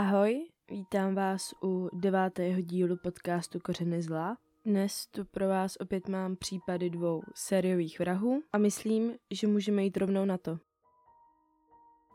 Ahoj, 0.00 0.48
vítám 0.70 1.14
vás 1.14 1.54
u 1.62 1.88
devátého 1.92 2.60
dílu 2.60 2.96
podcastu 2.96 3.60
Kořeny 3.60 4.02
zla. 4.02 4.36
Dnes 4.64 5.06
tu 5.06 5.24
pro 5.24 5.48
vás 5.48 5.76
opět 5.80 6.08
mám 6.08 6.36
případy 6.36 6.90
dvou 6.90 7.22
sériových 7.34 7.98
vrahů 7.98 8.42
a 8.52 8.58
myslím, 8.58 9.12
že 9.30 9.46
můžeme 9.46 9.84
jít 9.84 9.96
rovnou 9.96 10.24
na 10.24 10.38
to. 10.38 10.58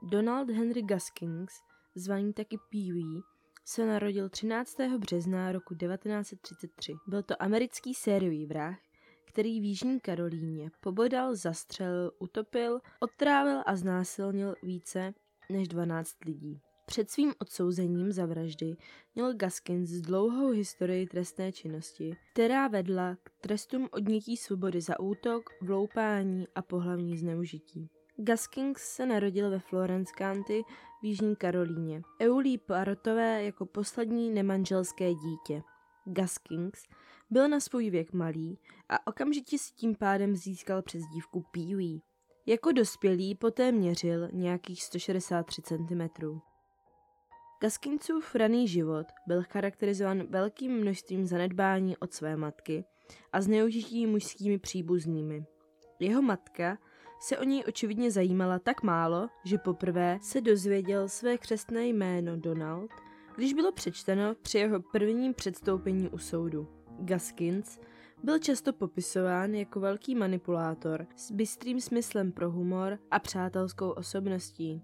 Donald 0.03 0.49
Henry 0.49 0.81
Gaskins, 0.81 1.51
zvaný 1.95 2.33
taky 2.33 2.57
Pee 2.71 3.21
se 3.65 3.86
narodil 3.86 4.29
13. 4.29 4.78
března 4.97 5.52
roku 5.52 5.76
1933. 5.76 6.94
Byl 7.08 7.24
to 7.24 7.42
americký 7.44 7.94
sériový 7.94 8.46
vrah, 8.46 8.78
který 9.26 9.62
v 9.62 9.63
Jižní 9.63 9.99
Karolíně 9.99 10.72
pobodal, 10.79 11.36
zastřelil, 11.36 12.12
utopil, 12.20 12.79
odtrávil 12.99 13.62
a 13.65 13.76
znásilnil 13.76 14.56
více 14.63 15.13
než 15.49 15.67
12 15.67 16.26
lidí. 16.26 16.62
Před 16.86 17.12
svým 17.12 17.34
odsouzením 17.40 18.12
za 18.12 18.26
vraždy 18.26 18.75
měl 19.16 19.34
Gaskins 19.34 19.89
dlouhou 19.89 20.49
historii 20.49 21.07
trestné 21.07 21.52
činnosti, 21.52 22.17
která 22.34 22.67
vedla 22.67 23.16
k 23.23 23.31
trestům 23.41 23.89
odnětí 23.91 24.38
svobody 24.38 24.81
za 24.81 24.99
útok, 24.99 25.49
vloupání 25.62 26.48
a 26.55 26.62
pohlavní 26.62 27.17
zneužití. 27.17 27.90
Gaskins 28.17 28.77
se 28.77 29.05
narodil 29.05 29.49
ve 29.49 29.59
Florence 29.59 30.13
County 30.17 30.63
v 31.02 31.05
Jižní 31.05 31.35
Karolíně. 31.35 32.02
Eulí 32.21 32.57
Parotové 32.57 33.43
jako 33.43 33.65
poslední 33.65 34.29
nemanželské 34.29 35.13
dítě. 35.13 35.62
Gaskins 36.05 36.84
byl 37.29 37.49
na 37.49 37.59
svůj 37.59 37.90
věk 37.90 38.13
malý 38.13 38.59
a 38.90 39.07
okamžitě 39.07 39.57
s 39.57 39.71
tím 39.71 39.95
pádem 39.95 40.35
získal 40.35 40.81
přezdívku 40.81 41.45
Pee 41.52 41.99
Jako 42.45 42.71
dospělý 42.71 43.35
poté 43.35 43.71
měřil 43.71 44.29
nějakých 44.34 44.84
163 44.84 45.62
cm. 45.62 46.02
Gaskincův 47.61 48.35
raný 48.35 48.67
život 48.67 49.07
byl 49.27 49.43
charakterizován 49.43 50.23
velkým 50.29 50.71
množstvím 50.71 51.25
zanedbání 51.25 51.97
od 51.97 52.13
své 52.13 52.37
matky 52.37 52.85
a 53.34 53.41
zneužití 53.41 54.07
mužskými 54.07 54.57
příbuznými. 54.57 55.45
Jeho 55.99 56.21
matka 56.21 56.77
se 57.20 57.37
o 57.37 57.43
něj 57.43 57.63
očividně 57.67 58.12
zajímala 58.12 58.59
tak 58.59 58.84
málo, 58.84 59.27
že 59.45 59.57
poprvé 59.57 60.20
se 60.21 60.41
dozvěděl 60.41 61.09
své 61.09 61.37
křestné 61.37 61.87
jméno 61.87 62.37
Donald, 62.37 62.91
když 63.35 63.53
bylo 63.53 63.71
přečteno 63.71 64.36
při 64.42 64.58
jeho 64.58 64.80
prvním 64.92 65.34
předstoupení 65.34 66.09
u 66.09 66.17
soudu. 66.17 66.67
Gaskins 67.00 67.80
byl 68.23 68.40
často 68.40 68.73
popisován 68.73 69.56
jako 69.56 69.80
velký 69.80 70.16
manipulátor 70.16 71.08
s 71.16 71.31
bystrým 71.31 71.81
smyslem 71.81 72.31
pro 72.31 72.52
humor 72.52 73.00
a 73.12 73.19
přátelskou 73.19 73.90
osobností. 73.90 74.81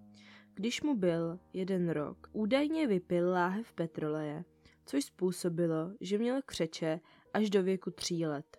Když 0.53 0.81
mu 0.81 0.95
byl 0.95 1.39
jeden 1.53 1.89
rok, 1.89 2.29
údajně 2.33 2.87
vypil 2.87 3.29
láhev 3.29 3.73
petroleje, 3.73 4.43
což 4.85 5.05
způsobilo, 5.05 5.91
že 6.01 6.17
měl 6.17 6.41
křeče 6.45 6.99
až 7.33 7.49
do 7.49 7.63
věku 7.63 7.91
tří 7.91 8.25
let. 8.25 8.57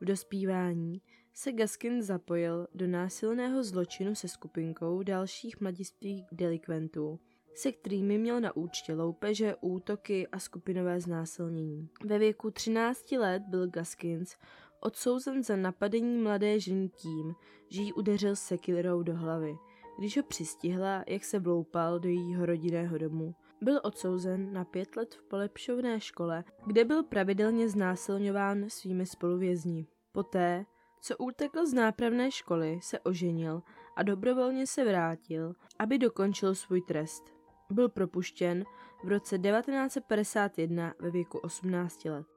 V 0.00 0.04
dospívání 0.04 1.02
se 1.34 1.52
Gaskin 1.52 2.02
zapojil 2.02 2.66
do 2.74 2.86
násilného 2.86 3.64
zločinu 3.64 4.14
se 4.14 4.28
skupinkou 4.28 5.02
dalších 5.02 5.60
mladistvých 5.60 6.24
delikventů, 6.32 7.20
se 7.54 7.72
kterými 7.72 8.18
měl 8.18 8.40
na 8.40 8.56
účtě 8.56 8.94
loupeže, 8.94 9.56
útoky 9.60 10.26
a 10.26 10.38
skupinové 10.38 11.00
znásilnění. 11.00 11.88
Ve 12.04 12.18
věku 12.18 12.50
13 12.50 13.12
let 13.12 13.42
byl 13.48 13.68
Gaskins 13.68 14.36
odsouzen 14.80 15.42
za 15.42 15.56
napadení 15.56 16.18
mladé 16.18 16.60
ženy 16.60 16.88
tím, 16.88 17.34
že 17.68 17.82
jí 17.82 17.92
udeřil 17.92 18.36
sekirou 18.36 19.02
do 19.02 19.16
hlavy– 19.16 19.56
když 19.98 20.16
ho 20.16 20.22
přistihla, 20.22 21.04
jak 21.06 21.24
se 21.24 21.38
vloupal 21.38 21.98
do 21.98 22.08
jejího 22.08 22.46
rodinného 22.46 22.98
domu, 22.98 23.34
byl 23.60 23.80
odsouzen 23.82 24.52
na 24.52 24.64
pět 24.64 24.96
let 24.96 25.14
v 25.14 25.22
polepšovné 25.22 26.00
škole, 26.00 26.44
kde 26.66 26.84
byl 26.84 27.02
pravidelně 27.02 27.68
znásilňován 27.68 28.64
svými 28.68 29.06
spoluvězni. 29.06 29.86
Poté, 30.12 30.64
co 31.00 31.16
utekl 31.16 31.66
z 31.66 31.74
nápravné 31.74 32.30
školy, 32.30 32.78
se 32.82 33.00
oženil 33.00 33.62
a 33.96 34.02
dobrovolně 34.02 34.66
se 34.66 34.84
vrátil, 34.84 35.52
aby 35.78 35.98
dokončil 35.98 36.54
svůj 36.54 36.82
trest. 36.82 37.24
Byl 37.70 37.88
propuštěn 37.88 38.64
v 39.04 39.08
roce 39.08 39.38
1951 39.38 40.94
ve 41.00 41.10
věku 41.10 41.38
18 41.38 42.04
let. 42.04 42.31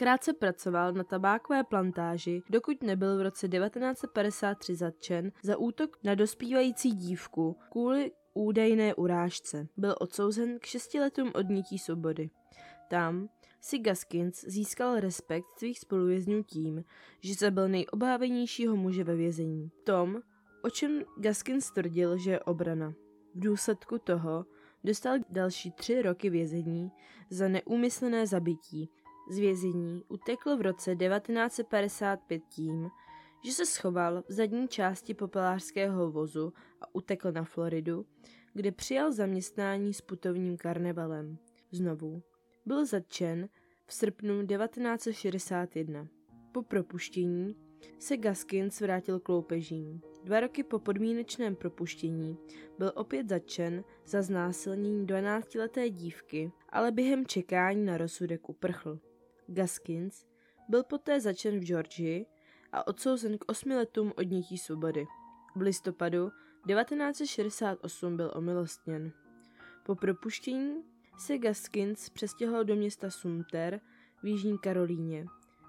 Krátce 0.00 0.32
pracoval 0.32 0.92
na 0.92 1.04
tabákové 1.04 1.64
plantáži, 1.64 2.42
dokud 2.50 2.82
nebyl 2.82 3.18
v 3.18 3.22
roce 3.22 3.48
1953 3.48 4.74
zatčen 4.74 5.32
za 5.42 5.56
útok 5.56 5.98
na 6.04 6.14
dospívající 6.14 6.90
dívku 6.90 7.56
kvůli 7.70 8.12
údajné 8.34 8.94
urážce. 8.94 9.68
Byl 9.76 9.94
odsouzen 10.00 10.58
k 10.58 10.66
šesti 10.66 11.00
letům 11.00 11.30
odnětí 11.34 11.78
svobody. 11.78 12.30
Tam 12.90 13.28
si 13.60 13.78
Gaskins 13.78 14.44
získal 14.46 15.00
respekt 15.00 15.46
svých 15.58 15.78
spoluvězňů 15.78 16.42
tím, 16.42 16.84
že 17.20 17.34
zabil 17.34 17.68
nejobávenějšího 17.68 18.76
muže 18.76 19.04
ve 19.04 19.16
vězení. 19.16 19.70
Tom, 19.84 20.20
o 20.62 20.70
čem 20.70 21.02
Gaskins 21.16 21.70
tvrdil, 21.70 22.18
že 22.18 22.30
je 22.30 22.40
obrana. 22.40 22.94
V 23.34 23.40
důsledku 23.40 23.98
toho 23.98 24.46
dostal 24.84 25.18
další 25.30 25.70
tři 25.70 26.02
roky 26.02 26.30
vězení 26.30 26.90
za 27.30 27.48
neúmyslné 27.48 28.26
zabití 28.26 28.90
z 29.30 29.38
vězení 29.38 30.02
utekl 30.08 30.56
v 30.56 30.60
roce 30.60 30.96
1955 30.96 32.42
tím, 32.48 32.90
že 33.44 33.52
se 33.52 33.66
schoval 33.66 34.22
v 34.28 34.32
zadní 34.32 34.68
části 34.68 35.14
popelářského 35.14 36.10
vozu 36.10 36.52
a 36.80 36.94
utekl 36.94 37.32
na 37.32 37.44
Floridu, 37.44 38.06
kde 38.54 38.72
přijal 38.72 39.12
zaměstnání 39.12 39.94
s 39.94 40.00
putovním 40.00 40.56
karnevalem. 40.56 41.38
Znovu 41.70 42.22
byl 42.66 42.86
zatčen 42.86 43.48
v 43.86 43.94
srpnu 43.94 44.46
1961. 44.46 46.08
Po 46.52 46.62
propuštění 46.62 47.56
se 47.98 48.16
Gaskins 48.16 48.80
vrátil 48.80 49.20
k 49.20 49.28
loupežím. 49.28 50.00
Dva 50.24 50.40
roky 50.40 50.62
po 50.62 50.78
podmínečném 50.78 51.56
propuštění 51.56 52.36
byl 52.78 52.92
opět 52.94 53.28
zatčen 53.28 53.84
za 54.06 54.22
znásilnění 54.22 55.06
12-leté 55.06 55.90
dívky, 55.90 56.52
ale 56.68 56.92
během 56.92 57.26
čekání 57.26 57.84
na 57.84 57.98
rozsudek 57.98 58.48
uprchl. 58.48 58.98
Gaskins 59.52 60.26
byl 60.68 60.84
poté 60.84 61.20
začen 61.20 61.58
v 61.58 61.64
Georgii 61.64 62.26
a 62.72 62.86
odsouzen 62.86 63.38
k 63.38 63.44
osmi 63.50 63.76
letům 63.76 64.12
odnětí 64.16 64.58
svobody. 64.58 65.06
V 65.56 65.60
listopadu 65.60 66.30
1968 66.66 68.16
byl 68.16 68.32
omilostněn. 68.34 69.12
Po 69.86 69.94
propuštění 69.94 70.84
se 71.18 71.38
Gaskins 71.38 72.10
přestěhoval 72.10 72.64
do 72.64 72.76
města 72.76 73.10
Sumter 73.10 73.80
v 74.22 74.26
Jižní 74.26 74.58
Karolíně 74.58 75.26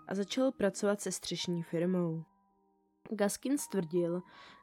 a 0.07 0.15
začal 0.15 0.51
pracovat 0.51 1.01
se 1.01 1.11
střešní 1.11 1.63
firmou. 1.63 2.23
Gaskins 3.11 3.67
tvrdil, 3.67 4.21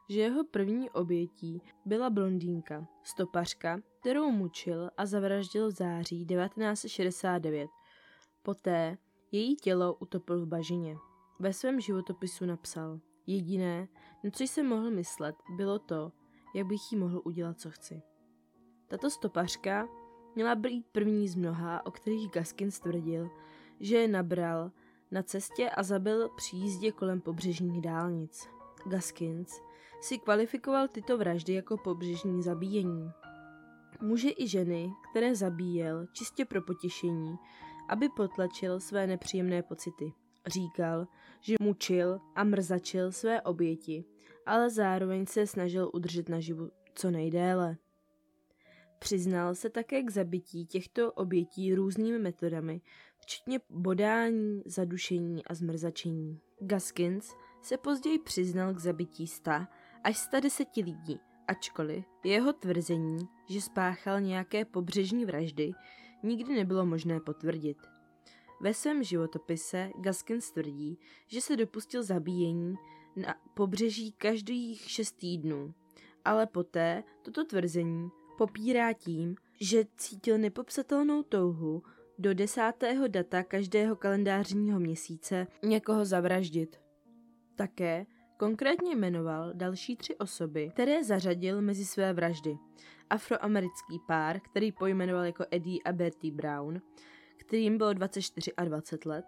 že 0.09 0.21
jeho 0.21 0.43
první 0.43 0.89
obětí 0.89 1.61
byla 1.85 2.09
blondýnka, 2.09 2.87
stopařka, 3.03 3.79
kterou 3.99 4.31
mučil 4.31 4.89
a 4.97 5.05
zavraždil 5.05 5.67
v 5.67 5.71
září 5.71 6.25
1969. 6.25 7.69
Poté 8.43 8.97
její 9.31 9.55
tělo 9.55 9.93
utopil 9.93 10.45
v 10.45 10.47
bažině. 10.47 10.97
Ve 11.39 11.53
svém 11.53 11.79
životopisu 11.79 12.45
napsal, 12.45 12.99
jediné, 13.27 13.87
na 14.23 14.29
co 14.31 14.43
jsem 14.43 14.67
mohl 14.67 14.91
myslet, 14.91 15.35
bylo 15.55 15.79
to, 15.79 16.11
jak 16.55 16.67
bych 16.67 16.91
jí 16.91 16.97
mohl 16.97 17.21
udělat, 17.25 17.59
co 17.59 17.71
chci. 17.71 18.01
Tato 18.87 19.09
stopařka 19.09 19.87
měla 20.35 20.55
být 20.55 20.85
první 20.91 21.27
z 21.27 21.35
mnoha, 21.35 21.85
o 21.85 21.91
kterých 21.91 22.31
Gaskins 22.31 22.79
tvrdil, 22.79 23.29
že 23.79 23.97
je 23.97 24.07
nabral 24.07 24.71
na 25.11 25.23
cestě 25.23 25.69
a 25.69 25.83
zabil 25.83 26.29
při 26.29 26.55
jízdě 26.55 26.91
kolem 26.91 27.21
pobřežních 27.21 27.81
dálnic. 27.81 28.49
Gaskins 28.85 29.61
si 30.01 30.17
kvalifikoval 30.17 30.87
tyto 30.87 31.17
vraždy 31.17 31.53
jako 31.53 31.77
pobřežní 31.77 32.43
zabíjení. 32.43 33.11
Muže 34.01 34.29
i 34.37 34.47
ženy, 34.47 34.93
které 35.11 35.35
zabíjel 35.35 36.07
čistě 36.13 36.45
pro 36.45 36.61
potěšení, 36.61 37.35
aby 37.89 38.09
potlačil 38.09 38.79
své 38.79 39.07
nepříjemné 39.07 39.63
pocity. 39.63 40.13
Říkal, 40.47 41.07
že 41.41 41.55
mučil 41.61 42.19
a 42.35 42.43
mrzačil 42.43 43.11
své 43.11 43.41
oběti, 43.41 44.05
ale 44.45 44.69
zároveň 44.69 45.25
se 45.25 45.47
snažil 45.47 45.91
udržet 45.93 46.29
naživu 46.29 46.69
co 46.95 47.11
nejdéle. 47.11 47.77
Přiznal 48.99 49.55
se 49.55 49.69
také 49.69 50.03
k 50.03 50.09
zabití 50.09 50.65
těchto 50.65 51.11
obětí 51.11 51.75
různými 51.75 52.19
metodami, 52.19 52.81
včetně 53.19 53.59
bodání, 53.69 54.63
zadušení 54.65 55.45
a 55.45 55.53
zmrzačení. 55.53 56.39
Gaskins 56.59 57.33
se 57.61 57.77
později 57.77 58.19
přiznal 58.19 58.73
k 58.73 58.79
zabití 58.79 59.27
100 59.27 59.51
až 60.03 60.17
110 60.17 60.67
lidí, 60.77 61.19
ačkoliv 61.47 62.05
jeho 62.23 62.53
tvrzení, 62.53 63.27
že 63.49 63.61
spáchal 63.61 64.21
nějaké 64.21 64.65
pobřežní 64.65 65.25
vraždy, 65.25 65.71
nikdy 66.23 66.55
nebylo 66.55 66.85
možné 66.85 67.19
potvrdit. 67.19 67.77
Ve 68.61 68.73
svém 68.73 69.03
životopise 69.03 69.91
Gaskins 69.99 70.51
tvrdí, 70.51 70.99
že 71.27 71.41
se 71.41 71.57
dopustil 71.57 72.03
zabíjení 72.03 72.75
na 73.15 73.35
pobřeží 73.53 74.11
každých 74.11 74.81
šest 74.91 75.11
týdnů, 75.11 75.73
ale 76.25 76.47
poté 76.47 77.03
toto 77.21 77.45
tvrzení 77.45 78.09
popírá 78.37 78.93
tím, 78.93 79.35
že 79.61 79.85
cítil 79.97 80.37
nepopsatelnou 80.37 81.23
touhu 81.23 81.83
do 82.19 82.33
desátého 82.33 83.07
data 83.07 83.43
každého 83.43 83.95
kalendářního 83.95 84.79
měsíce 84.79 85.47
někoho 85.63 86.05
zavraždit. 86.05 86.81
Také 87.55 88.05
konkrétně 88.39 88.95
jmenoval 88.95 89.51
další 89.53 89.95
tři 89.95 90.15
osoby, 90.15 90.69
které 90.69 91.03
zařadil 91.03 91.61
mezi 91.61 91.85
své 91.85 92.13
vraždy. 92.13 92.57
Afroamerický 93.09 93.99
pár, 94.07 94.39
který 94.39 94.71
pojmenoval 94.71 95.23
jako 95.25 95.45
Eddie 95.51 95.79
a 95.85 95.91
Bertie 95.91 96.33
Brown, 96.33 96.81
kterým 97.37 97.77
bylo 97.77 97.93
24 97.93 98.53
a 98.53 98.63
20 98.63 99.05
let, 99.05 99.25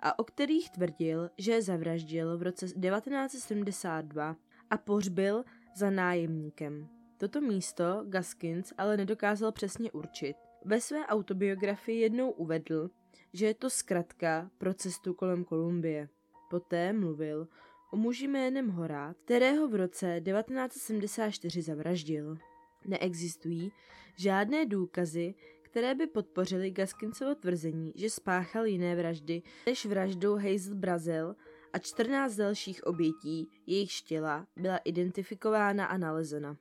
a 0.00 0.18
o 0.18 0.24
kterých 0.24 0.70
tvrdil, 0.70 1.30
že 1.38 1.52
je 1.52 1.62
zavraždil 1.62 2.38
v 2.38 2.42
roce 2.42 2.66
1972 2.66 4.36
a 4.70 4.78
pohřbil 4.78 5.44
za 5.76 5.90
nájemníkem. 5.90 6.88
Toto 7.16 7.40
místo 7.40 8.04
Gaskins 8.08 8.72
ale 8.78 8.96
nedokázal 8.96 9.52
přesně 9.52 9.92
určit. 9.92 10.36
Ve 10.64 10.80
své 10.80 11.06
autobiografii 11.06 12.00
jednou 12.00 12.30
uvedl, 12.30 12.90
že 13.32 13.46
je 13.46 13.54
to 13.54 13.70
zkratka 13.70 14.50
pro 14.58 14.74
cestu 14.74 15.14
kolem 15.14 15.44
Kolumbie. 15.44 16.08
Poté 16.50 16.92
mluvil 16.92 17.48
o 17.90 17.96
muži 17.96 18.28
jménem 18.28 18.68
Horát, 18.68 19.16
kterého 19.24 19.68
v 19.68 19.74
roce 19.74 20.20
1974 20.24 21.62
zavraždil. 21.62 22.38
Neexistují 22.86 23.72
žádné 24.16 24.66
důkazy, 24.66 25.34
které 25.62 25.94
by 25.94 26.06
podpořily 26.06 26.70
Gaskinsovo 26.70 27.34
tvrzení, 27.34 27.92
že 27.96 28.10
spáchal 28.10 28.66
jiné 28.66 28.96
vraždy 28.96 29.42
než 29.66 29.86
vraždu 29.86 30.34
Hazel 30.36 30.74
Brazil 30.74 31.34
a 31.72 31.78
14 31.78 32.34
dalších 32.34 32.86
obětí, 32.86 33.48
jejich 33.66 34.00
těla 34.00 34.46
byla 34.56 34.76
identifikována 34.76 35.86
a 35.86 35.96
nalezena. 35.98 36.56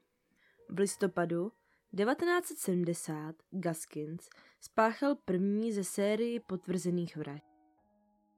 V 0.69 0.79
listopadu 0.79 1.51
1970 1.97 3.35
Gaskins 3.51 4.29
spáchal 4.59 5.15
první 5.15 5.73
ze 5.73 5.83
sérii 5.83 6.39
potvrzených 6.39 7.17
vražd. 7.17 7.45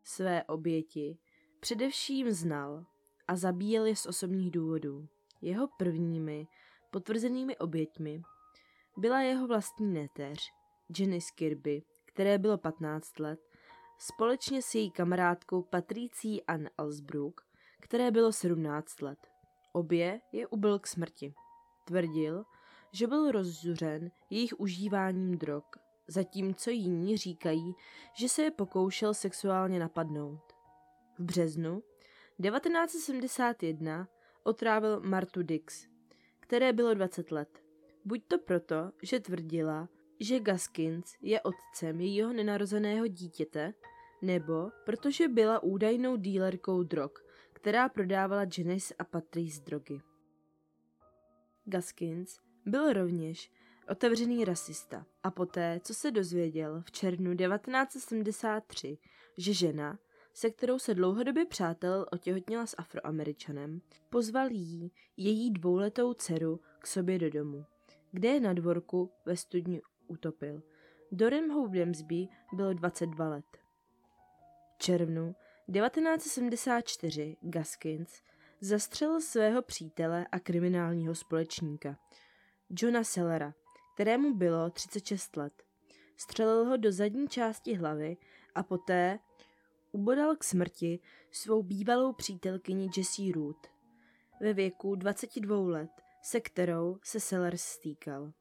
Své 0.03 0.43
oběti 0.43 1.17
především 1.59 2.31
znal 2.31 2.85
a 3.27 3.35
zabíjel 3.35 3.85
je 3.85 3.95
z 3.95 4.05
osobních 4.05 4.51
důvodů. 4.51 5.07
Jeho 5.41 5.67
prvními 5.67 6.47
potvrzenými 6.91 7.57
oběťmi 7.57 8.21
byla 8.97 9.21
jeho 9.21 9.47
vlastní 9.47 9.93
neteř, 9.93 10.39
Jenny 10.99 11.21
Skirby, 11.21 11.81
které 12.05 12.37
bylo 12.37 12.57
15 12.57 13.19
let, 13.19 13.39
společně 13.97 14.61
s 14.61 14.75
její 14.75 14.91
kamarádkou 14.91 15.61
Patricí 15.61 16.43
Ann 16.43 16.69
Alsbrook, 16.77 17.47
které 17.79 18.11
bylo 18.11 18.31
17 18.31 19.01
let. 19.01 19.19
Obě 19.73 20.21
je 20.31 20.47
ubil 20.47 20.79
k 20.79 20.87
smrti. 20.87 21.33
Tvrdil, 21.85 22.45
že 22.91 23.07
byl 23.07 23.31
rozzuřen 23.31 24.11
jejich 24.29 24.59
užíváním 24.59 25.37
drog, 25.37 25.63
zatímco 26.07 26.69
jiní 26.69 27.17
říkají, 27.17 27.75
že 28.13 28.29
se 28.29 28.41
je 28.41 28.51
pokoušel 28.51 29.13
sexuálně 29.13 29.79
napadnout. 29.79 30.48
V 31.19 31.23
březnu 31.23 31.83
1971 32.41 34.07
otrávil 34.43 35.01
Martu 35.01 35.43
Dix, 35.43 35.87
které 36.39 36.73
bylo 36.73 36.93
20 36.93 37.31
let. 37.31 37.63
Buď 38.05 38.23
to 38.27 38.39
proto, 38.39 38.91
že 39.01 39.19
tvrdila, 39.19 39.89
že 40.19 40.39
Gaskins 40.39 41.15
je 41.21 41.41
otcem 41.41 42.01
jejího 42.01 42.33
nenarozeného 42.33 43.07
dítěte, 43.07 43.73
nebo 44.21 44.71
protože 44.85 45.27
byla 45.27 45.63
údajnou 45.63 46.15
dílerkou 46.15 46.83
drog, 46.83 47.11
která 47.53 47.89
prodávala 47.89 48.45
Janice 48.57 48.95
a 48.99 49.03
Patrice 49.03 49.61
drogy. 49.61 50.01
Gaskins 51.65 52.39
byl 52.65 52.93
rovněž 52.93 53.51
otevřený 53.89 54.45
rasista 54.45 55.05
a 55.23 55.31
poté, 55.31 55.79
co 55.83 55.93
se 55.93 56.11
dozvěděl 56.11 56.81
v 56.81 56.91
červnu 56.91 57.35
1973, 57.35 58.97
že 59.37 59.53
žena, 59.53 59.99
se 60.33 60.49
kterou 60.49 60.79
se 60.79 60.93
dlouhodobě 60.93 61.45
přátel 61.45 62.05
otěhotněla 62.11 62.65
s 62.65 62.75
afroameričanem, 62.77 63.81
pozval 64.09 64.51
jí, 64.51 64.91
její 65.17 65.51
dvouletou 65.51 66.13
dceru, 66.13 66.59
k 66.79 66.87
sobě 66.87 67.19
do 67.19 67.29
domu, 67.29 67.65
kde 68.11 68.29
je 68.29 68.39
na 68.39 68.53
dvorku 68.53 69.11
ve 69.25 69.37
studni 69.37 69.81
utopil. 70.07 70.61
Dorem 71.11 71.49
Houdemsby 71.49 72.27
bylo 72.53 72.73
22 72.73 73.29
let. 73.29 73.45
V 74.75 74.77
červnu 74.77 75.35
1974 75.73 77.37
Gaskins 77.41 78.21
zastřelil 78.61 79.21
svého 79.21 79.61
přítele 79.61 80.27
a 80.31 80.39
kriminálního 80.39 81.15
společníka, 81.15 81.97
Johna 82.69 83.03
Sellera, 83.03 83.53
kterému 83.93 84.33
bylo 84.33 84.69
36 84.69 85.37
let. 85.37 85.63
Střelil 86.17 86.65
ho 86.65 86.77
do 86.77 86.91
zadní 86.91 87.27
části 87.27 87.73
hlavy 87.73 88.17
a 88.55 88.63
poté 88.63 89.19
ubodal 89.91 90.35
k 90.35 90.43
smrti 90.43 90.99
svou 91.31 91.63
bývalou 91.63 92.13
přítelkyni 92.13 92.89
Jessie 92.97 93.33
Root 93.33 93.67
ve 94.41 94.53
věku 94.53 94.95
22 94.95 95.57
let, 95.57 95.91
se 96.23 96.39
kterou 96.39 96.97
se 97.03 97.19
Sellers 97.19 97.61
stýkal. 97.61 98.31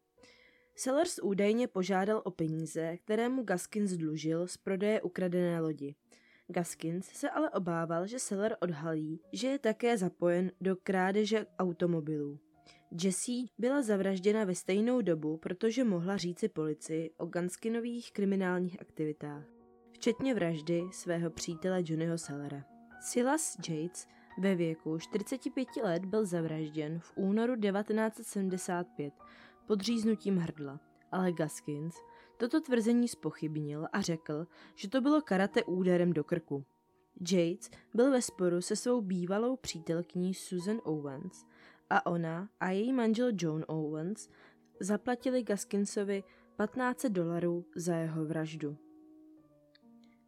Sellers 0.77 1.19
údajně 1.23 1.69
požádal 1.69 2.23
o 2.25 2.31
peníze, 2.31 2.97
které 2.97 3.29
mu 3.29 3.43
Gaskins 3.43 3.91
dlužil 3.93 4.47
z 4.47 4.57
prodeje 4.57 5.03
ukradené 5.03 5.61
lodi. 5.61 5.95
Gaskins 6.49 7.07
se 7.07 7.31
ale 7.31 7.51
obával, 7.51 8.07
že 8.07 8.19
Seller 8.19 8.57
odhalí, 8.61 9.21
že 9.33 9.49
je 9.49 9.59
také 9.59 9.99
zapojen 9.99 10.53
do 10.61 10.77
krádeže 10.77 11.47
automobilů. 11.59 12.39
Jessie 13.03 13.49
byla 13.59 13.83
zavražděna 13.83 14.45
ve 14.45 14.55
stejnou 14.55 15.01
dobu, 15.01 15.37
protože 15.37 15.85
mohla 15.85 16.17
říci 16.17 16.49
policii 16.49 17.11
o 17.17 17.27
Gaskinových 17.27 18.13
kriminálních 18.13 18.81
aktivitách, 18.81 19.58
včetně 19.99 20.35
vraždy 20.35 20.89
svého 20.93 21.31
přítele 21.31 21.83
Johnnyho 21.85 22.19
Sellera. 22.19 22.65
Silas 23.01 23.57
Yates 23.69 24.09
ve 24.39 24.55
věku 24.55 24.99
45 24.99 25.69
let 25.83 26.05
byl 26.05 26.27
zavražděn 26.27 26.99
v 26.99 27.13
únoru 27.17 27.57
1975 27.57 29.15
podříznutím 29.67 30.37
hrdla, 30.37 30.81
ale 31.13 31.33
Gaskins 31.33 31.95
toto 32.37 32.61
tvrzení 32.61 33.09
spochybnil 33.09 33.87
a 33.93 34.01
řekl, 34.01 34.47
že 34.75 34.89
to 34.89 35.01
bylo 35.01 35.23
karate 35.23 35.65
úderem 35.65 36.13
do 36.13 36.25
krku. 36.25 36.65
Yates 37.33 37.71
byl 37.95 38.11
ve 38.11 38.23
sporu 38.23 38.61
se 38.61 38.77
svou 38.77 39.01
bývalou 39.01 39.57
přítelkyní 39.57 40.35
Susan 40.35 40.81
Owens 40.85 41.45
a 41.91 42.07
ona 42.07 42.49
a 42.61 42.71
její 42.71 42.93
manžel 42.93 43.31
John 43.33 43.65
Owens 43.67 44.29
zaplatili 44.81 45.43
Gaskinsovi 45.43 46.25
15 46.57 47.07
dolarů 47.07 47.65
za 47.77 47.95
jeho 47.95 48.25
vraždu. 48.25 48.88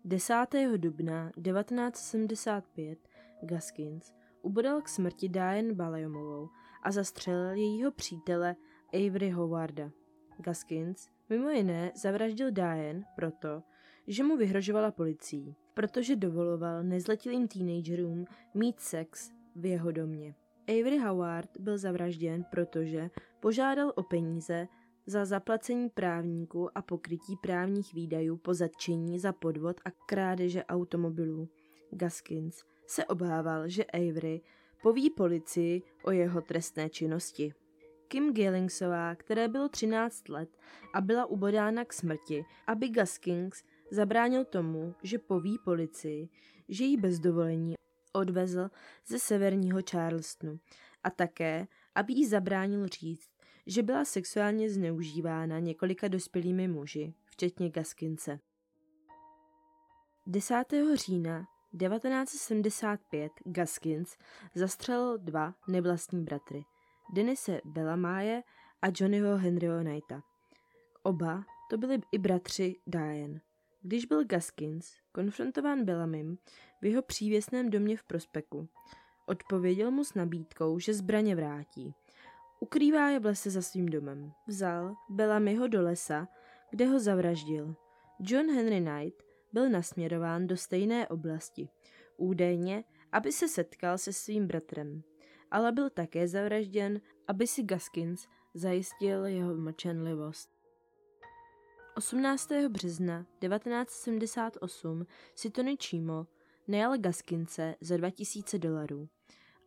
10. 0.05 0.35
dubna 0.77 1.33
1975 1.43 2.99
Gaskins 3.43 4.13
ubodal 4.43 4.83
k 4.83 4.89
smrti 4.89 5.29
Diane 5.29 5.75
Balajomovou 5.75 6.49
a 6.83 6.93
zastřelil 6.93 7.51
jejího 7.51 7.93
přítele 7.93 8.57
Avery 8.95 9.31
Howarda. 9.31 9.91
Gaskins 10.39 11.09
mimo 11.29 11.51
jiné 11.51 11.93
zavraždil 11.95 12.51
Diane 12.51 13.05
proto, 13.17 13.63
že 14.07 14.25
mu 14.25 14.37
vyhrožovala 14.37 14.91
policií, 14.91 15.57
protože 15.75 16.17
dovoloval 16.17 16.83
nezletilým 16.83 17.49
teenagerům 17.49 18.25
mít 18.55 18.81
sex 18.81 19.31
v 19.57 19.67
jeho 19.67 19.93
domě. 19.93 20.35
Avery 20.69 20.99
Howard 20.99 21.51
byl 21.59 21.79
zavražděn, 21.79 22.45
protože 22.51 23.11
požádal 23.41 23.93
o 23.97 24.03
peníze 24.03 24.69
za 25.07 25.25
zaplacení 25.25 25.89
právníků 25.91 26.79
a 26.79 26.83
pokrytí 26.83 27.37
právních 27.37 27.95
výdajů 27.95 28.37
po 28.37 28.55
zatčení 28.55 29.19
za 29.19 29.33
podvod 29.33 29.77
a 29.85 29.91
krádeže 30.07 30.65
automobilů. 30.65 31.49
Gaskins 31.91 32.63
se 32.87 33.05
obával, 33.05 33.69
že 33.69 33.85
Avery 33.85 34.41
poví 34.83 35.11
policii 35.11 35.83
o 36.05 36.11
jeho 36.11 36.41
trestné 36.41 36.91
činnosti. 36.91 37.55
Kim 38.09 38.33
Gillingsová, 38.33 39.15
které 39.15 39.49
bylo 39.49 39.69
13 39.69 40.29
let 40.29 40.59
a 40.95 41.01
byla 41.01 41.27
ubodána 41.27 41.85
k 41.85 41.93
smrti, 41.93 42.45
aby 42.67 42.89
Gaskins 42.89 43.63
zabránil 43.91 44.45
tomu, 44.45 44.95
že 45.03 45.19
poví 45.19 45.59
policii, 45.65 46.29
že 46.69 46.85
jí 46.85 46.97
bez 46.97 47.19
dovolení 47.19 47.75
odvezl 48.13 48.71
ze 49.07 49.19
severního 49.19 49.81
Charlestonu 49.91 50.59
a 51.03 51.11
také, 51.11 51.67
aby 51.95 52.13
jí 52.13 52.27
zabránil 52.27 52.89
říct, 52.89 53.30
že 53.71 53.83
byla 53.83 54.05
sexuálně 54.05 54.71
zneužívána 54.71 55.59
několika 55.59 56.09
dospělými 56.09 56.69
muži, 56.69 57.15
včetně 57.25 57.71
Gaskince. 57.71 58.41
10. 60.27 60.65
října 60.95 61.47
1975 61.79 63.33
Gaskins 63.45 64.17
zastřelil 64.55 65.19
dva 65.19 65.55
nevlastní 65.69 66.25
bratry, 66.25 66.63
Denise 67.15 67.61
Belamáje 67.65 68.43
a 68.83 68.87
Johnnyho 68.97 69.37
Henryho 69.37 69.81
Knighta. 69.81 70.23
Oba 71.03 71.45
to 71.71 71.79
byli 71.79 72.01
i 72.13 72.19
bratři 72.19 72.77
Diane. 72.87 73.41
Když 73.83 74.05
byl 74.07 74.25
Gaskins 74.25 74.93
konfrontován 75.13 75.85
Bellamim 75.85 76.39
v 76.83 76.87
jeho 76.87 77.03
přívěsném 77.03 77.71
domě 77.71 77.97
v 77.97 78.05
Prospeku, 78.05 78.69
odpověděl 79.27 79.91
mu 79.91 80.05
s 80.05 80.15
nabídkou, 80.15 80.79
že 80.79 80.95
zbraně 80.95 81.37
vrátí. 81.37 81.95
Ukrývá 82.61 83.09
je 83.09 83.21
v 83.21 83.25
lese 83.25 83.51
za 83.51 83.63
svým 83.63 83.89
domem. 83.89 84.33
Vzal 84.47 84.95
Bellamyho 85.09 85.69
do 85.69 85.83
lesa, 85.83 86.29
kde 86.71 86.87
ho 86.87 87.01
zavraždil. 87.01 87.75
John 88.21 88.55
Henry 88.55 88.81
Knight 88.81 89.23
byl 89.53 89.71
nasměrován 89.71 90.47
do 90.47 90.57
stejné 90.57 91.09
oblasti, 91.09 91.69
údajně, 92.17 92.85
aby 93.13 93.33
se 93.33 93.49
setkal 93.49 93.99
se 93.99 94.13
svým 94.13 94.47
bratrem, 94.47 95.03
ale 95.51 95.73
byl 95.73 95.91
také 95.91 96.29
zavražděn, 96.29 97.01
aby 97.29 97.47
si 97.47 97.63
Gaskins 97.63 98.27
zajistil 98.55 99.25
jeho 99.25 99.55
mlčenlivost. 99.55 100.51
18. 101.97 102.51
března 102.69 103.27
1978 103.41 105.07
si 105.35 105.51
Tony 105.51 105.77
Chimo 105.77 106.27
najal 106.69 106.99
Gaskince 106.99 107.75
za 107.81 107.97
2000 107.97 108.59
dolarů, 108.59 109.09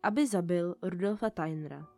aby 0.02 0.26
zabil 0.26 0.74
Rudolfa 0.82 1.30
Tynera. 1.30 1.93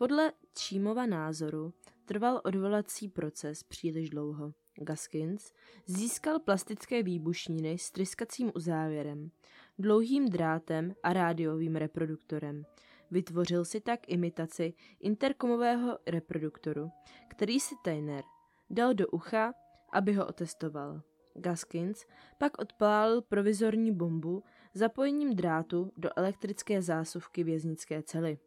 Podle 0.00 0.32
Čímova 0.54 1.06
názoru 1.06 1.74
trval 2.04 2.40
odvolací 2.44 3.08
proces 3.08 3.62
příliš 3.62 4.10
dlouho. 4.10 4.52
Gaskins 4.74 5.52
získal 5.86 6.38
plastické 6.38 7.02
výbušniny 7.02 7.78
s 7.78 7.90
tryskacím 7.90 8.52
uzávěrem, 8.54 9.30
dlouhým 9.78 10.28
drátem 10.28 10.94
a 11.02 11.12
rádiovým 11.12 11.76
reproduktorem. 11.76 12.64
Vytvořil 13.10 13.64
si 13.64 13.80
tak 13.80 14.00
imitaci 14.08 14.74
interkomového 15.00 15.98
reproduktoru, 16.06 16.90
který 17.28 17.60
si 17.60 17.74
Tyner 17.84 18.24
dal 18.70 18.94
do 18.94 19.08
ucha, 19.08 19.52
aby 19.92 20.12
ho 20.12 20.26
otestoval. 20.26 21.02
Gaskins 21.34 22.06
pak 22.38 22.58
odpálil 22.58 23.22
provizorní 23.22 23.94
bombu 23.94 24.42
zapojením 24.74 25.36
drátu 25.36 25.92
do 25.96 26.10
elektrické 26.16 26.82
zásuvky 26.82 27.44
věznické 27.44 28.02
cely. 28.02 28.38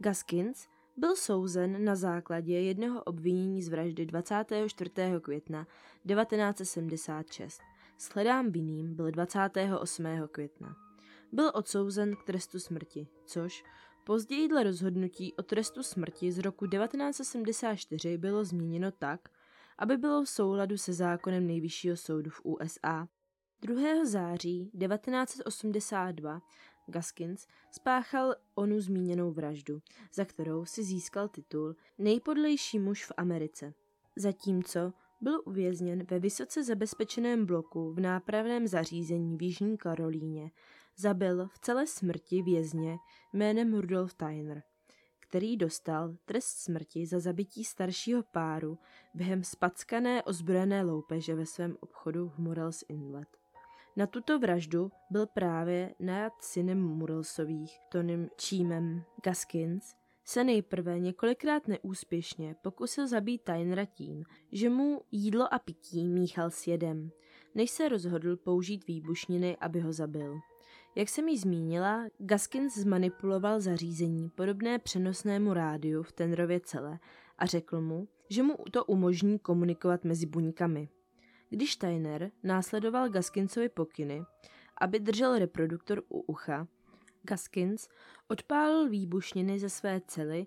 Gaskins 0.00 0.68
byl 0.96 1.16
souzen 1.16 1.84
na 1.84 1.96
základě 1.96 2.60
jednoho 2.60 3.02
obvinění 3.02 3.62
z 3.62 3.68
vraždy 3.68 4.06
24. 4.06 4.90
května 5.20 5.66
1976. 6.08 7.60
Shledán 7.98 8.50
vinným 8.50 8.94
byl 8.94 9.10
28. 9.10 10.06
května. 10.32 10.76
Byl 11.32 11.50
odsouzen 11.54 12.16
k 12.16 12.22
trestu 12.22 12.60
smrti, 12.60 13.08
což 13.26 13.64
později 14.04 14.48
dle 14.48 14.64
rozhodnutí 14.64 15.34
o 15.34 15.42
trestu 15.42 15.82
smrti 15.82 16.32
z 16.32 16.38
roku 16.38 16.66
1974 16.66 18.18
bylo 18.18 18.44
změněno 18.44 18.90
tak, 18.90 19.28
aby 19.78 19.96
bylo 19.96 20.24
v 20.24 20.28
souladu 20.28 20.78
se 20.78 20.92
zákonem 20.92 21.46
nejvyššího 21.46 21.96
soudu 21.96 22.30
v 22.30 22.40
USA. 22.44 23.08
2. 23.60 24.04
září 24.04 24.70
1982 24.78 26.40
Gaskins 26.86 27.46
spáchal 27.70 28.34
onu 28.54 28.80
zmíněnou 28.80 29.32
vraždu, 29.32 29.82
za 30.12 30.24
kterou 30.24 30.64
si 30.64 30.84
získal 30.84 31.28
titul 31.28 31.76
nejpodlejší 31.98 32.78
muž 32.78 33.04
v 33.04 33.12
Americe. 33.16 33.74
Zatímco 34.16 34.92
byl 35.20 35.42
uvězněn 35.44 36.04
ve 36.04 36.18
vysoce 36.18 36.64
zabezpečeném 36.64 37.46
bloku 37.46 37.92
v 37.92 38.00
nápravném 38.00 38.66
zařízení 38.66 39.36
v 39.36 39.42
Jižní 39.42 39.78
Karolíně, 39.78 40.50
zabil 40.96 41.48
v 41.48 41.58
celé 41.58 41.86
smrti 41.86 42.42
vězně 42.42 42.98
jménem 43.32 43.74
Rudolf 43.74 44.14
Tyner, 44.14 44.62
který 45.20 45.56
dostal 45.56 46.16
trest 46.24 46.58
smrti 46.58 47.06
za 47.06 47.20
zabití 47.20 47.64
staršího 47.64 48.22
páru 48.22 48.78
během 49.14 49.44
spackané 49.44 50.22
ozbrojené 50.22 50.82
loupeže 50.82 51.34
ve 51.34 51.46
svém 51.46 51.76
obchodu 51.80 52.28
v 52.28 52.38
Morels 52.38 52.84
Inlet. 52.88 53.43
Na 53.96 54.06
tuto 54.06 54.38
vraždu 54.38 54.90
byl 55.10 55.26
právě 55.26 55.94
najat 56.00 56.32
synem 56.40 56.82
Murelsových, 56.82 57.78
Tonym 57.88 58.28
Čímem 58.36 59.04
Gaskins, 59.24 59.94
se 60.24 60.44
nejprve 60.44 60.98
několikrát 60.98 61.68
neúspěšně 61.68 62.56
pokusil 62.62 63.06
zabít 63.06 63.42
Tynera 63.42 63.84
tím, 63.84 64.24
že 64.52 64.70
mu 64.70 65.02
jídlo 65.12 65.54
a 65.54 65.58
pití 65.58 66.08
míchal 66.08 66.50
s 66.50 66.66
jedem, 66.66 67.10
než 67.54 67.70
se 67.70 67.88
rozhodl 67.88 68.36
použít 68.36 68.86
výbušniny, 68.86 69.56
aby 69.56 69.80
ho 69.80 69.92
zabil. 69.92 70.40
Jak 70.96 71.08
jsem 71.08 71.28
ji 71.28 71.38
zmínila, 71.38 72.04
Gaskins 72.18 72.78
zmanipuloval 72.78 73.60
zařízení 73.60 74.30
podobné 74.30 74.78
přenosnému 74.78 75.54
rádiu 75.54 76.02
v 76.02 76.12
Tenrově 76.12 76.60
celé 76.60 76.98
a 77.38 77.46
řekl 77.46 77.80
mu, 77.80 78.08
že 78.28 78.42
mu 78.42 78.56
to 78.70 78.84
umožní 78.84 79.38
komunikovat 79.38 80.04
mezi 80.04 80.26
buňkami. 80.26 80.88
Když 81.48 81.76
Tyner 81.76 82.30
následoval 82.42 83.08
Gaskinsovi 83.08 83.68
pokyny, 83.68 84.22
aby 84.80 85.00
držel 85.00 85.38
reproduktor 85.38 86.02
u 86.08 86.20
ucha, 86.20 86.68
Gaskins 87.22 87.88
odpálil 88.28 88.88
výbušniny 88.88 89.58
ze 89.58 89.68
své 89.68 90.00
cely 90.06 90.46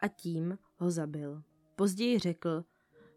a 0.00 0.08
tím 0.08 0.58
ho 0.76 0.90
zabil. 0.90 1.42
Později 1.76 2.18
řekl, 2.18 2.64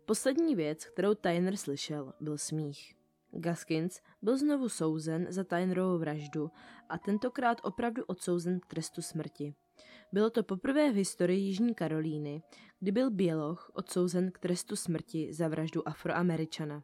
poslední 0.06 0.56
věc, 0.56 0.86
kterou 0.86 1.14
Tyner 1.14 1.56
slyšel, 1.56 2.14
byl 2.20 2.38
smích. 2.38 2.96
Gaskins 3.32 4.02
byl 4.22 4.38
znovu 4.38 4.70
souzen 4.70 5.28
za 5.30 5.44
Tynerovou 5.44 5.98
vraždu 5.98 6.52
a 6.90 6.98
tentokrát 6.98 7.58
opravdu 7.64 8.04
odsouzen 8.04 8.60
k 8.60 8.66
trestu 8.66 9.02
smrti. 9.02 9.54
Bylo 10.12 10.30
to 10.30 10.44
poprvé 10.44 10.92
v 10.92 10.96
historii 10.96 11.40
Jižní 11.40 11.76
Karolíny, 11.76 12.42
kdy 12.80 12.92
byl 12.92 13.12
Běloch 13.12 13.72
odsouzen 13.74 14.32
k 14.32 14.40
trestu 14.40 14.76
smrti 14.76 15.34
za 15.34 15.48
vraždu 15.48 15.88
Afroameričana. 15.88 16.84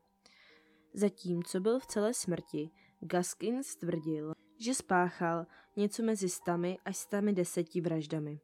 Zatímco 0.98 1.60
byl 1.60 1.80
v 1.80 1.86
celé 1.86 2.14
smrti, 2.14 2.70
Gaskins 3.00 3.76
tvrdil, 3.76 4.34
že 4.58 4.74
spáchal 4.74 5.46
něco 5.78 6.04
mezi 6.04 6.30
stami 6.30 6.78
až 6.86 6.98
stami 6.98 7.34
deseti 7.34 7.82
vraždami, 7.82 8.40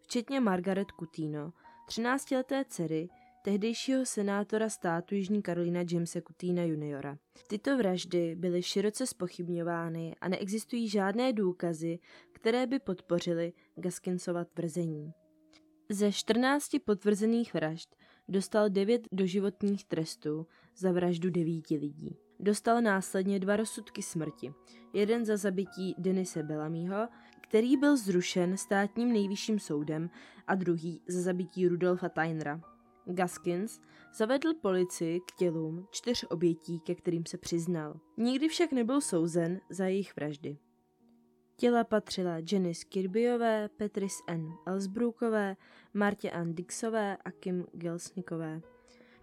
včetně 0.00 0.40
Margaret 0.40 0.88
Cutino, 0.98 1.52
13-leté 1.88 2.64
dcery 2.68 3.08
tehdejšího 3.44 4.06
senátora 4.06 4.68
státu 4.68 5.14
Jižní 5.14 5.42
Karolina 5.42 5.80
Jamesa 5.90 6.20
Cutina 6.20 6.64
juniora. 6.64 7.18
Tyto 7.48 7.76
vraždy 7.76 8.34
byly 8.34 8.62
široce 8.62 9.06
spochybňovány 9.06 10.16
a 10.20 10.28
neexistují 10.28 10.88
žádné 10.88 11.32
důkazy, 11.32 11.98
které 12.32 12.66
by 12.66 12.78
podpořily 12.78 13.52
Gaskinsova 13.76 14.44
tvrzení. 14.44 15.12
Ze 15.88 16.12
14 16.12 16.70
potvrzených 16.84 17.54
vražd 17.54 17.96
dostal 18.32 18.68
9 18.68 19.08
doživotních 19.12 19.84
trestů 19.84 20.46
za 20.76 20.92
vraždu 20.92 21.30
devíti 21.30 21.76
lidí. 21.76 22.16
Dostal 22.40 22.82
následně 22.82 23.40
dva 23.40 23.56
rozsudky 23.56 24.02
smrti. 24.02 24.52
Jeden 24.92 25.24
za 25.24 25.36
zabití 25.36 25.94
Denise 25.98 26.42
Bellamyho, 26.42 27.08
který 27.40 27.76
byl 27.76 27.96
zrušen 27.96 28.56
státním 28.56 29.12
nejvyšším 29.12 29.58
soudem, 29.58 30.10
a 30.46 30.54
druhý 30.54 31.02
za 31.08 31.20
zabití 31.20 31.68
Rudolfa 31.68 32.08
Tynera. 32.08 32.60
Gaskins 33.06 33.80
zavedl 34.14 34.54
policii 34.54 35.20
k 35.20 35.36
tělům 35.38 35.86
čtyř 35.90 36.24
obětí, 36.30 36.80
ke 36.80 36.94
kterým 36.94 37.26
se 37.26 37.38
přiznal. 37.38 38.00
Nikdy 38.16 38.48
však 38.48 38.72
nebyl 38.72 39.00
souzen 39.00 39.60
za 39.70 39.86
jejich 39.86 40.16
vraždy. 40.16 40.58
Těla 41.56 41.84
patřila 41.84 42.36
Jenny 42.52 42.74
Skirbyové, 42.74 43.68
Petris 43.68 44.22
N. 44.26 44.54
Elsbrookové, 44.66 45.56
Martě 45.94 46.30
Ann 46.30 46.54
Dixové 46.54 47.16
a 47.16 47.30
Kim 47.30 47.66
Gelsnikové. 47.72 48.60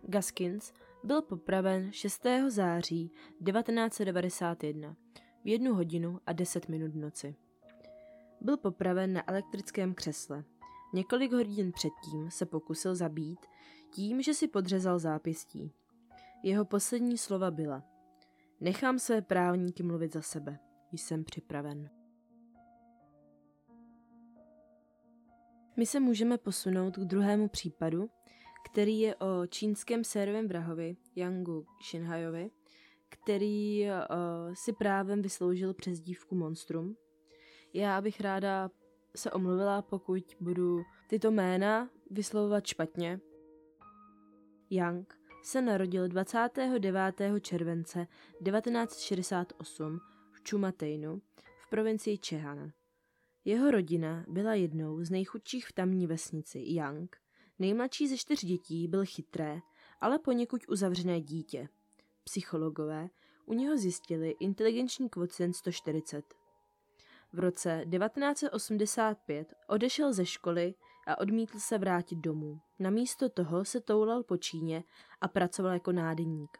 Gaskins 0.02 0.74
byl 1.04 1.22
popraven 1.22 1.92
6. 1.92 2.26
září 2.48 3.12
1991 3.46 4.96
v 5.44 5.48
jednu 5.48 5.74
hodinu 5.74 6.20
a 6.26 6.34
10 6.34 6.70
minut 6.70 6.92
v 6.92 6.98
noci. 6.98 7.36
Byl 8.42 8.58
popraven 8.58 9.14
na 9.14 9.30
elektrickém 9.30 9.94
křesle. 9.94 10.44
Několik 10.94 11.32
hodin 11.32 11.72
předtím 11.72 12.32
se 12.32 12.46
pokusil 12.46 12.96
zabít 12.96 13.40
tím, 13.92 14.22
že 14.22 14.34
si 14.34 14.48
podřezal 14.48 15.00
zápěstí. 15.00 15.72
Jeho 16.44 16.66
poslední 16.66 17.18
slova 17.18 17.52
byla 17.52 17.84
Nechám 18.62 19.00
své 19.00 19.22
právníky 19.22 19.84
mluvit 19.84 20.14
za 20.14 20.22
sebe. 20.22 20.60
Jsem 20.92 21.24
připraven. 21.24 21.99
My 25.80 25.86
se 25.86 26.00
můžeme 26.00 26.38
posunout 26.38 26.98
k 26.98 27.00
druhému 27.00 27.48
případu, 27.48 28.10
který 28.72 29.00
je 29.00 29.16
o 29.16 29.48
čínském 29.48 30.04
sérovém 30.04 30.48
vrahovi 30.48 30.96
Yangu 31.16 31.66
Shinhajovi, 31.90 32.52
který 33.10 33.86
uh, 33.86 34.54
si 34.54 34.74
právem 34.74 35.22
vysloužil 35.22 35.74
přes 35.74 36.00
dívku 36.00 36.36
Monstrum. 36.36 36.96
Já 37.74 38.02
bych 38.02 38.22
ráda 38.22 38.70
se 39.16 39.32
omluvila, 39.32 39.82
pokud 39.82 40.24
budu 40.40 40.84
tyto 41.10 41.32
jména 41.32 41.90
vyslovovat 42.12 42.66
špatně. 42.66 43.20
Yang 44.70 45.14
se 45.44 45.62
narodil 45.62 46.08
29. 46.08 47.16
července 47.42 48.08
1968 48.44 50.00
v 50.32 50.50
Chumatejnu 50.50 51.22
v 51.60 51.70
provincii 51.70 52.18
Čehan. 52.18 52.72
Jeho 53.46 53.72
rodina 53.72 54.26
byla 54.28 54.54
jednou 54.54 55.04
z 55.04 55.10
nejchudších 55.10 55.68
v 55.68 55.74
tamní 55.74 56.08
vesnici 56.08 56.60
Yang. 56.60 57.16
Nejmladší 57.60 58.08
ze 58.08 58.18
čtyř 58.18 58.46
dětí 58.46 58.88
byl 58.88 59.06
chytré, 59.06 59.60
ale 60.02 60.20
poněkud 60.20 60.62
uzavřené 60.68 61.22
dítě. 61.22 61.70
Psychologové 62.24 63.10
u 63.46 63.54
něho 63.54 63.78
zjistili 63.78 64.30
inteligenční 64.40 65.10
kvocient 65.10 65.54
140. 65.54 66.34
V 67.34 67.40
roce 67.40 67.86
1985 67.92 69.54
odešel 69.68 70.14
ze 70.14 70.26
školy 70.26 70.74
a 71.08 71.18
odmítl 71.18 71.60
se 71.60 71.78
vrátit 71.78 72.16
domů. 72.16 72.60
Namísto 72.80 73.30
toho 73.30 73.66
se 73.66 73.82
toulal 73.82 74.24
po 74.24 74.38
Číně 74.38 74.84
a 75.22 75.28
pracoval 75.28 75.74
jako 75.74 75.92
nádeník. 75.92 76.58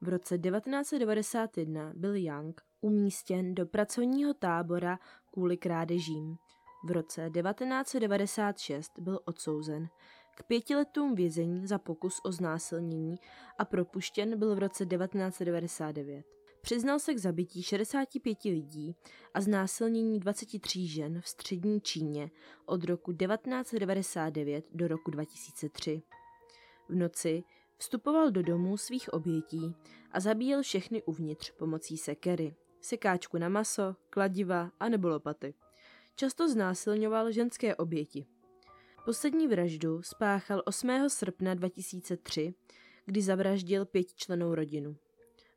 V 0.00 0.08
roce 0.08 0.38
1991 0.38 1.92
byl 1.94 2.16
Young 2.16 2.71
umístěn 2.82 3.54
do 3.54 3.66
pracovního 3.66 4.34
tábora 4.34 4.98
kvůli 5.32 5.56
krádežím. 5.56 6.36
V 6.84 6.90
roce 6.90 7.30
1996 7.34 8.92
byl 8.98 9.20
odsouzen 9.24 9.88
k 10.36 10.42
pěti 10.42 10.76
letům 10.76 11.14
vězení 11.14 11.66
za 11.66 11.78
pokus 11.78 12.20
o 12.24 12.32
znásilnění 12.32 13.16
a 13.58 13.64
propuštěn 13.64 14.38
byl 14.38 14.54
v 14.54 14.58
roce 14.58 14.86
1999. 14.86 16.26
Přiznal 16.62 16.98
se 16.98 17.14
k 17.14 17.18
zabití 17.18 17.62
65 17.62 18.44
lidí 18.44 18.94
a 19.34 19.40
znásilnění 19.40 20.20
23 20.20 20.86
žen 20.86 21.20
v 21.20 21.28
střední 21.28 21.80
Číně 21.80 22.30
od 22.66 22.84
roku 22.84 23.12
1999 23.12 24.64
do 24.74 24.88
roku 24.88 25.10
2003. 25.10 26.02
V 26.88 26.94
noci 26.94 27.44
vstupoval 27.76 28.30
do 28.30 28.42
domů 28.42 28.76
svých 28.76 29.12
obětí 29.12 29.74
a 30.12 30.20
zabíjel 30.20 30.62
všechny 30.62 31.02
uvnitř 31.02 31.50
pomocí 31.50 31.96
sekery, 31.96 32.54
sekáčku 32.82 33.38
na 33.38 33.48
maso, 33.48 33.96
kladiva 34.10 34.70
a 34.80 34.88
nebo 34.88 35.08
lopaty. 35.08 35.54
Často 36.16 36.48
znásilňoval 36.48 37.32
ženské 37.32 37.76
oběti. 37.76 38.26
Poslední 39.04 39.48
vraždu 39.48 40.02
spáchal 40.02 40.62
8. 40.64 41.08
srpna 41.08 41.54
2003, 41.54 42.54
kdy 43.06 43.22
zavraždil 43.22 43.86
pětičlenou 43.86 44.54
rodinu. 44.54 44.96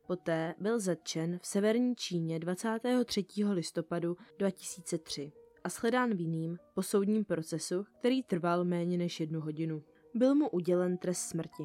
Poté 0.06 0.54
byl 0.58 0.78
zatčen 0.80 1.38
v 1.42 1.46
severní 1.46 1.96
Číně 1.96 2.38
23. 2.38 3.26
listopadu 3.52 4.16
2003 4.38 5.32
a 5.64 5.68
shledán 5.68 6.14
vinným 6.14 6.58
po 6.74 6.82
soudním 6.82 7.24
procesu, 7.24 7.84
který 7.98 8.22
trval 8.22 8.64
méně 8.64 8.98
než 8.98 9.20
jednu 9.20 9.40
hodinu. 9.40 9.82
Byl 10.14 10.34
mu 10.34 10.48
udělen 10.48 10.98
trest 10.98 11.28
smrti. 11.28 11.64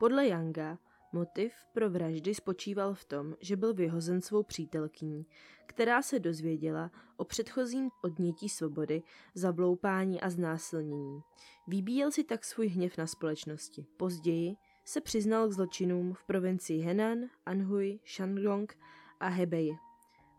Podle 0.00 0.26
Yanga 0.26 0.78
motiv 1.14 1.52
pro 1.72 1.90
vraždy 1.90 2.34
spočíval 2.34 2.94
v 2.94 3.04
tom, 3.04 3.36
že 3.40 3.56
byl 3.56 3.74
vyhozen 3.74 4.20
svou 4.20 4.42
přítelkyní, 4.42 5.26
která 5.66 6.02
se 6.02 6.18
dozvěděla 6.18 6.90
o 7.16 7.24
předchozím 7.24 7.90
odnětí 8.02 8.48
svobody, 8.48 9.02
zabloupání 9.34 10.20
a 10.20 10.30
znásilnění. 10.30 11.20
Vybíjel 11.66 12.10
si 12.10 12.24
tak 12.24 12.44
svůj 12.44 12.66
hněv 12.66 12.98
na 12.98 13.06
společnosti. 13.06 13.86
Později 13.96 14.56
se 14.84 15.00
přiznal 15.00 15.48
k 15.48 15.52
zločinům 15.52 16.14
v 16.14 16.24
provincii 16.24 16.80
Henan, 16.80 17.18
Anhui, 17.46 18.00
Shandong 18.16 18.78
a 19.20 19.28
Hebei. 19.28 19.76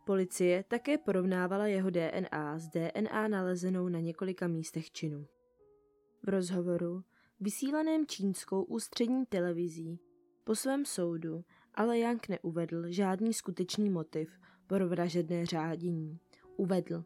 Policie 0.05 0.63
také 0.67 0.97
porovnávala 0.97 1.67
jeho 1.67 1.89
DNA 1.89 2.59
s 2.59 2.67
DNA 2.67 3.27
nalezenou 3.27 3.89
na 3.89 3.99
několika 3.99 4.47
místech 4.47 4.91
činu. 4.91 5.27
V 6.23 6.29
rozhovoru, 6.29 7.03
vysílaném 7.39 8.07
čínskou 8.07 8.63
ústřední 8.63 9.25
televizí, 9.25 9.99
po 10.45 10.55
svém 10.55 10.85
soudu 10.85 11.43
ale 11.75 11.99
Yang 11.99 12.27
neuvedl 12.29 12.83
žádný 12.87 13.33
skutečný 13.33 13.89
motiv 13.89 14.29
pro 14.67 14.89
vražedné 14.89 15.45
řádění. 15.45 16.19
Uvedl, 16.57 17.03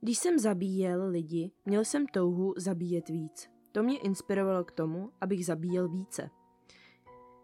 když 0.00 0.18
jsem 0.18 0.38
zabíjel 0.38 1.08
lidi, 1.08 1.50
měl 1.64 1.84
jsem 1.84 2.06
touhu 2.06 2.54
zabíjet 2.56 3.08
víc. 3.08 3.50
To 3.72 3.82
mě 3.82 3.98
inspirovalo 3.98 4.64
k 4.64 4.72
tomu, 4.72 5.10
abych 5.20 5.46
zabíjel 5.46 5.88
více. 5.88 6.30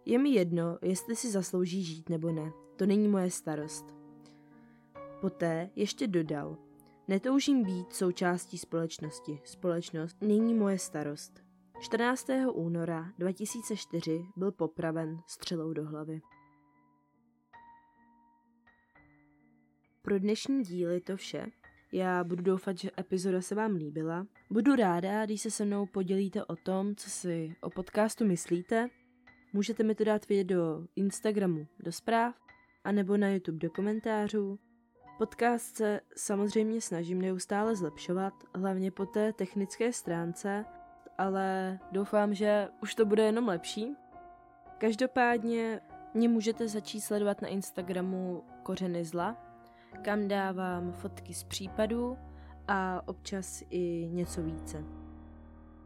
Je 0.05 0.19
mi 0.19 0.31
jedno, 0.31 0.79
jestli 0.83 1.17
si 1.17 1.31
zaslouží 1.31 1.83
žít 1.83 2.09
nebo 2.09 2.33
ne. 2.33 2.53
To 2.77 2.87
není 2.87 3.09
moje 3.09 3.31
starost. 3.31 3.95
Poté 5.21 5.71
ještě 5.77 6.07
dodal, 6.07 6.57
netoužím 7.09 7.63
být 7.63 7.93
součástí 7.93 8.59
společnosti. 8.59 9.41
Společnost 9.45 10.17
není 10.21 10.55
moje 10.55 10.79
starost. 10.79 11.44
14. 11.85 12.27
února 12.53 13.13
2004 13.19 14.27
byl 14.37 14.53
popraven 14.53 15.21
střelou 15.27 15.73
do 15.73 15.85
hlavy. 15.85 16.21
Pro 20.03 20.19
dnešní 20.19 20.63
díl 20.63 20.91
je 20.91 21.01
to 21.01 21.17
vše. 21.17 21.47
Já 21.93 22.25
budu 22.25 22.43
doufat, 22.43 22.79
že 22.79 22.91
epizoda 22.99 23.43
se 23.43 23.55
vám 23.55 23.75
líbila. 23.75 24.27
Budu 24.51 24.75
ráda, 24.75 25.27
když 25.27 25.43
se 25.43 25.51
se 25.51 25.65
mnou 25.65 25.87
podělíte 25.87 26.45
o 26.45 26.57
tom, 26.57 26.97
co 26.97 27.11
si 27.11 27.57
o 27.61 27.71
podcastu 27.71 28.25
myslíte 28.25 28.89
Můžete 29.53 29.83
mi 29.83 29.95
to 29.95 30.05
dát 30.05 30.29
vědět 30.29 30.55
do 30.55 30.87
Instagramu, 30.97 31.67
do 31.79 31.93
zpráv, 31.93 32.35
anebo 32.85 33.17
na 33.17 33.29
YouTube 33.29 33.59
do 33.59 33.71
komentářů. 33.71 34.59
Podcast 35.19 35.77
se 35.77 36.01
samozřejmě 36.17 36.81
snažím 36.81 37.23
neustále 37.23 37.77
zlepšovat, 37.77 38.35
hlavně 38.55 38.91
po 38.91 39.07
té 39.07 39.33
technické 39.33 39.93
stránce, 39.93 40.65
ale 41.19 41.79
doufám, 41.93 42.35
že 42.35 42.69
už 42.83 42.95
to 42.95 43.07
bude 43.07 43.23
jenom 43.23 43.49
lepší. 43.49 43.97
Každopádně 44.79 45.81
mě 46.15 46.29
můžete 46.29 46.69
začít 46.69 47.01
sledovat 47.01 47.43
na 47.43 47.49
Instagramu 47.49 48.45
Kořeny 48.63 49.05
zla, 49.05 49.37
kam 50.03 50.29
dávám 50.29 50.93
fotky 50.93 51.35
z 51.35 51.45
případů 51.45 52.19
a 52.69 53.09
občas 53.09 53.63
i 53.71 54.09
něco 54.13 54.43
více. 54.43 54.85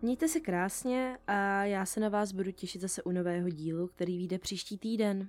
Mějte 0.03 0.29
se 0.29 0.41
krásně 0.41 1.19
a 1.27 1.65
já 1.65 1.87
se 1.87 2.01
na 2.01 2.09
vás 2.09 2.33
budu 2.33 2.53
těšit 2.53 2.81
zase 2.81 3.03
u 3.03 3.11
nového 3.11 3.49
dílu, 3.49 3.87
který 3.87 4.19
vyjde 4.19 4.39
příští 4.39 4.79
týden. 4.79 5.29